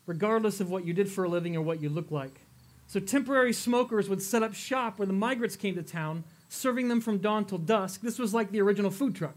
regardless 0.07 0.59
of 0.59 0.71
what 0.71 0.87
you 0.87 0.95
did 0.95 1.11
for 1.11 1.25
a 1.25 1.29
living 1.29 1.55
or 1.55 1.61
what 1.61 1.83
you 1.83 1.91
looked 1.91 2.13
like. 2.13 2.46
So 2.87 3.01
temporary 3.01 3.53
smokers 3.53 4.09
would 4.09 4.23
set 4.23 4.43
up 4.43 4.55
shop 4.55 4.99
where 4.99 5.07
the 5.07 5.13
migrants 5.13 5.57
came 5.57 5.75
to 5.75 5.83
town, 5.83 6.25
serving 6.49 6.89
them 6.89 7.01
from 7.01 7.19
dawn 7.19 7.45
till 7.45 7.59
dusk. 7.59 8.01
This 8.01 8.19
was 8.19 8.33
like 8.33 8.53
the 8.53 8.61
original 8.61 8.91
food 8.91 9.15
truck. 9.15 9.37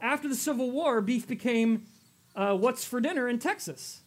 After 0.00 0.28
the 0.28 0.34
Civil 0.34 0.70
War, 0.70 1.00
beef 1.00 1.26
became 1.26 1.86
uh, 2.34 2.56
what's 2.56 2.84
for 2.84 3.00
dinner 3.00 3.28
in 3.28 3.38
Texas. 3.38 4.00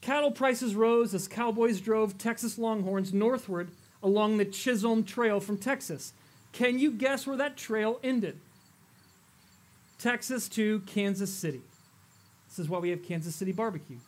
Cattle 0.00 0.30
prices 0.30 0.74
rose 0.74 1.14
as 1.14 1.28
cowboys 1.28 1.80
drove 1.80 2.18
Texas 2.18 2.58
Longhorns 2.58 3.12
northward 3.12 3.70
along 4.02 4.36
the 4.36 4.44
Chisholm 4.44 5.04
Trail 5.04 5.40
from 5.40 5.58
Texas. 5.58 6.12
Can 6.52 6.78
you 6.78 6.90
guess 6.90 7.26
where 7.26 7.36
that 7.36 7.56
trail 7.56 8.00
ended? 8.02 8.38
Texas 9.98 10.48
to 10.50 10.80
Kansas 10.80 11.32
City. 11.32 11.60
This 12.48 12.58
is 12.58 12.68
why 12.68 12.78
we 12.78 12.90
have 12.90 13.02
Kansas 13.02 13.34
City 13.34 13.52
barbecue. 13.52 13.98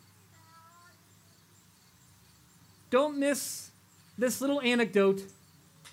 Don't 2.89 3.17
miss 3.17 3.71
this 4.17 4.41
little 4.41 4.61
anecdote 4.61 5.23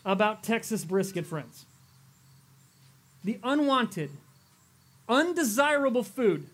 about 0.05 0.43
Texas 0.43 0.85
brisket, 0.85 1.27
friends. 1.27 1.67
The 3.25 3.39
unwanted, 3.43 4.11
undesirable 5.09 6.05
food. 6.05 6.47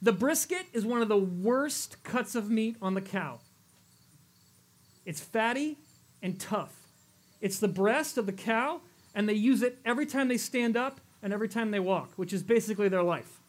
The 0.00 0.12
brisket 0.12 0.66
is 0.72 0.84
one 0.84 1.00
of 1.00 1.08
the 1.08 1.16
worst 1.16 2.02
cuts 2.02 2.34
of 2.34 2.50
meat 2.50 2.76
on 2.82 2.94
the 2.94 3.00
cow. 3.00 3.40
It's 5.04 5.20
fatty 5.20 5.78
and 6.22 6.38
tough. 6.38 6.74
It's 7.40 7.58
the 7.58 7.68
breast 7.68 8.18
of 8.18 8.26
the 8.26 8.32
cow, 8.32 8.80
and 9.14 9.28
they 9.28 9.34
use 9.34 9.62
it 9.62 9.78
every 9.84 10.06
time 10.06 10.28
they 10.28 10.38
stand 10.38 10.76
up 10.76 11.00
and 11.22 11.32
every 11.32 11.48
time 11.48 11.70
they 11.70 11.80
walk, 11.80 12.10
which 12.16 12.32
is 12.32 12.42
basically 12.42 12.88
their 12.88 13.02
life. 13.02 13.40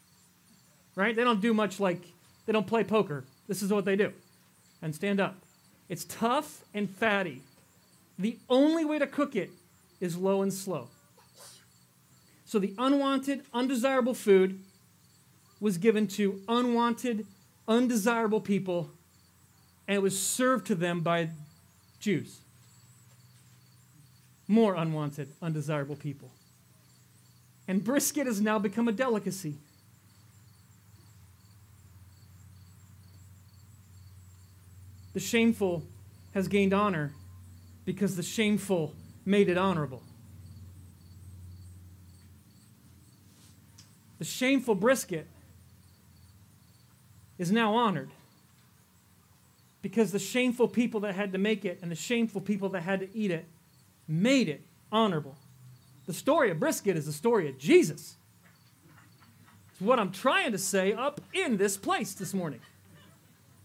Right? 0.96 1.14
They 1.14 1.24
don't 1.24 1.40
do 1.40 1.54
much 1.54 1.80
like, 1.80 2.00
they 2.46 2.52
don't 2.52 2.66
play 2.66 2.84
poker. 2.84 3.24
This 3.46 3.62
is 3.62 3.72
what 3.72 3.84
they 3.84 3.96
do. 3.96 4.12
And 4.80 4.94
stand 4.94 5.20
up. 5.20 5.43
It's 5.88 6.04
tough 6.04 6.64
and 6.72 6.88
fatty. 6.88 7.42
The 8.18 8.38
only 8.48 8.84
way 8.84 8.98
to 8.98 9.06
cook 9.06 9.36
it 9.36 9.50
is 10.00 10.16
low 10.16 10.42
and 10.42 10.52
slow. 10.52 10.88
So 12.44 12.58
the 12.58 12.74
unwanted, 12.78 13.42
undesirable 13.52 14.14
food 14.14 14.60
was 15.60 15.78
given 15.78 16.06
to 16.08 16.40
unwanted, 16.48 17.26
undesirable 17.66 18.40
people, 18.40 18.90
and 19.88 19.96
it 19.96 20.02
was 20.02 20.18
served 20.18 20.66
to 20.66 20.74
them 20.74 21.00
by 21.00 21.30
Jews. 22.00 22.38
More 24.46 24.74
unwanted, 24.74 25.28
undesirable 25.42 25.96
people. 25.96 26.30
And 27.66 27.82
brisket 27.82 28.26
has 28.26 28.40
now 28.40 28.58
become 28.58 28.88
a 28.88 28.92
delicacy. 28.92 29.56
The 35.14 35.20
shameful 35.20 35.84
has 36.34 36.48
gained 36.48 36.74
honor 36.74 37.12
because 37.84 38.16
the 38.16 38.22
shameful 38.22 38.94
made 39.24 39.48
it 39.48 39.56
honorable. 39.56 40.02
The 44.18 44.24
shameful 44.24 44.74
brisket 44.74 45.28
is 47.38 47.50
now 47.50 47.74
honored 47.74 48.10
because 49.82 50.12
the 50.12 50.18
shameful 50.18 50.66
people 50.66 51.00
that 51.00 51.14
had 51.14 51.32
to 51.32 51.38
make 51.38 51.64
it 51.64 51.78
and 51.82 51.90
the 51.90 51.96
shameful 51.96 52.40
people 52.40 52.68
that 52.70 52.82
had 52.82 53.00
to 53.00 53.16
eat 53.16 53.30
it 53.30 53.46
made 54.08 54.48
it 54.48 54.62
honorable. 54.90 55.36
The 56.06 56.12
story 56.12 56.50
of 56.50 56.58
brisket 56.58 56.96
is 56.96 57.06
the 57.06 57.12
story 57.12 57.48
of 57.48 57.58
Jesus. 57.58 58.16
It's 59.70 59.80
what 59.80 59.98
I'm 59.98 60.10
trying 60.12 60.52
to 60.52 60.58
say 60.58 60.92
up 60.92 61.20
in 61.32 61.56
this 61.56 61.76
place 61.76 62.14
this 62.14 62.34
morning. 62.34 62.60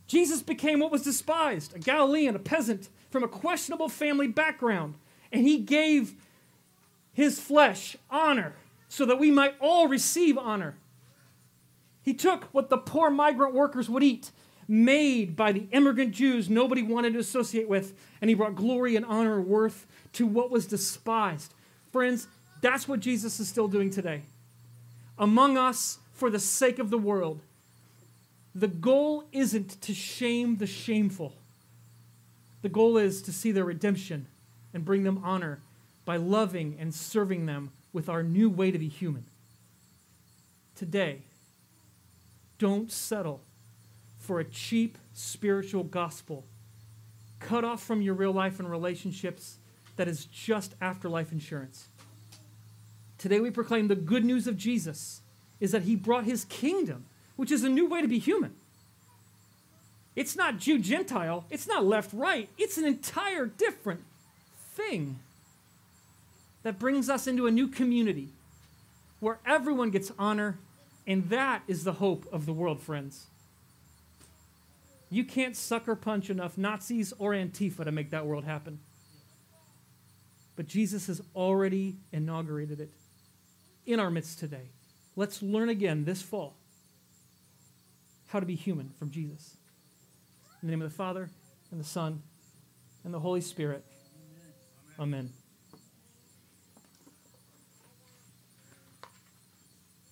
Jesus 0.10 0.42
became 0.42 0.80
what 0.80 0.92
was 0.92 1.04
despised 1.04 1.76
a 1.76 1.80
Galilean, 1.80 2.36
a 2.36 2.40
peasant 2.40 2.90
from 3.12 3.24
a 3.24 3.28
questionable 3.28 3.88
family 3.88 4.28
background, 4.28 4.96
and 5.32 5.44
he 5.44 5.60
gave 5.60 6.16
his 7.14 7.40
flesh 7.40 7.96
honor 8.10 8.56
so 8.88 9.06
that 9.06 9.20
we 9.20 9.30
might 9.30 9.54
all 9.62 9.88
receive 9.88 10.36
honor. 10.36 10.76
He 12.02 12.16
took 12.16 12.46
what 12.46 12.70
the 12.70 12.78
poor 12.78 13.12
migrant 13.12 13.54
workers 13.54 13.88
would 13.88 14.02
eat, 14.02 14.32
made 14.68 15.36
by 15.36 15.52
the 15.52 15.68
immigrant 15.72 16.12
Jews 16.12 16.50
nobody 16.50 16.82
wanted 16.82 17.14
to 17.14 17.20
associate 17.20 17.70
with, 17.70 17.94
and 18.20 18.30
he 18.30 18.36
brought 18.36 18.56
glory 18.56 18.96
and 18.96 19.06
honor 19.06 19.38
and 19.38 19.48
worth 19.48 19.86
to 20.14 20.26
what 20.26 20.50
was 20.50 20.66
despised. 20.66 21.54
Friends, 21.92 22.28
that's 22.62 22.88
what 22.88 23.00
Jesus 23.00 23.40
is 23.40 23.48
still 23.48 23.68
doing 23.68 23.92
today. 23.92 24.24
Among 25.20 25.56
us, 25.56 26.00
for 26.14 26.32
the 26.32 26.40
sake 26.40 26.80
of 26.80 26.90
the 26.90 26.98
world, 26.98 27.42
the 28.54 28.68
goal 28.68 29.24
isn't 29.32 29.82
to 29.82 29.94
shame 29.94 30.58
the 30.58 30.68
shameful. 30.68 31.34
The 32.62 32.70
goal 32.70 32.98
is 32.98 33.22
to 33.24 33.32
see 33.32 33.52
their 33.52 33.66
redemption 33.66 34.28
and 34.74 34.86
bring 34.86 35.04
them 35.04 35.22
honor 35.24 35.60
by 36.06 36.18
loving 36.18 36.76
and 36.80 36.94
serving 36.94 37.46
them 37.46 37.72
with 37.94 38.10
our 38.10 38.24
new 38.24 38.50
way 38.50 38.72
to 38.72 38.78
be 38.78 38.90
human. 38.90 39.26
today, 40.76 41.20
don't 42.58 42.92
settle 42.92 43.42
for 44.18 44.40
a 44.40 44.46
cheap 44.46 44.98
spiritual 45.14 45.84
gospel 45.84 46.46
cut 47.40 47.64
off 47.64 47.82
from 47.82 48.02
your 48.02 48.14
real 48.14 48.32
life 48.32 48.60
and 48.60 48.70
relationships 48.70 49.58
that 49.96 50.08
is 50.08 50.26
just 50.26 50.76
afterlife 50.82 51.32
insurance. 51.32 51.88
Today 53.18 53.40
we 53.40 53.50
proclaim 53.52 53.88
the 53.88 53.96
good 53.96 54.24
news 54.24 54.48
of 54.48 54.58
Jesus 54.58 55.22
is 55.60 55.72
that 55.72 55.84
he 55.84 55.96
brought 55.96 56.26
his 56.26 56.46
kingdom, 56.46 57.06
which 57.40 57.52
is 57.52 57.64
a 57.64 57.70
new 57.70 57.88
way 57.88 58.02
to 58.02 58.08
be 58.10 58.20
human. 58.20 58.54
It's 60.14 60.36
not 60.36 60.58
Jew 60.58 60.78
Gentile, 60.78 61.46
it's 61.50 61.70
not 61.70 61.86
left 61.86 62.12
right, 62.12 62.50
it's 62.58 62.78
an 62.78 62.84
entire 62.84 63.46
different 63.46 64.02
thing 64.74 65.20
that 66.64 66.78
brings 66.78 67.10
us 67.10 67.28
into 67.28 67.48
a 67.48 67.52
new 67.52 67.70
community 67.70 68.28
where 69.22 69.40
everyone 69.46 69.90
gets 69.90 70.12
honor, 70.20 70.58
and 71.08 71.30
that 71.30 71.64
is 71.66 71.86
the 71.86 71.94
hope 71.94 72.28
of 72.30 72.46
the 72.46 72.52
world, 72.52 72.82
friends. 72.82 73.28
You 75.10 75.24
can't 75.24 75.56
sucker 75.56 75.96
punch 75.96 76.30
enough 76.30 76.58
Nazis 76.58 77.14
or 77.18 77.32
Antifa 77.32 77.86
to 77.86 77.92
make 77.94 78.10
that 78.10 78.26
world 78.26 78.44
happen. 78.44 78.80
But 80.58 80.68
Jesus 80.68 81.08
has 81.08 81.22
already 81.34 81.96
inaugurated 82.12 82.82
it 82.82 82.90
in 83.86 83.98
our 83.98 84.12
midst 84.12 84.40
today. 84.40 84.72
Let's 85.16 85.42
learn 85.42 85.70
again 85.70 86.04
this 86.04 86.22
fall 86.22 86.59
how 88.30 88.40
to 88.40 88.46
be 88.46 88.56
human 88.56 88.92
from 88.98 89.12
Jesus. 89.12 89.58
In 90.62 90.68
the 90.68 90.72
name 90.72 90.82
of 90.82 90.90
the 90.90 90.96
Father, 90.96 91.30
and 91.72 91.80
the 91.80 91.86
Son, 91.86 92.22
and 93.04 93.14
the 93.14 93.20
Holy 93.20 93.42
Spirit. 93.42 93.84
Amen. 95.00 95.24
Amen. 95.26 95.39